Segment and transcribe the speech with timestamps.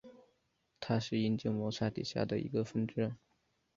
[0.79, 3.13] 它是阴茎摩擦底下的一个分支。